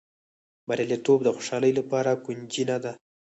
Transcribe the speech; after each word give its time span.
بریالیتوب 0.67 1.19
د 1.23 1.27
خوشالۍ 1.35 1.71
لپاره 1.79 2.11
کونجي 2.25 2.63
نه 2.69 2.77
ده. 2.83 2.91